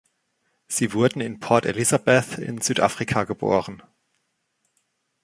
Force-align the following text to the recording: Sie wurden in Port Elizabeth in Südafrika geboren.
Sie 0.67 0.93
wurden 0.93 1.21
in 1.21 1.39
Port 1.39 1.67
Elizabeth 1.67 2.39
in 2.39 2.59
Südafrika 2.59 3.23
geboren. 3.23 3.83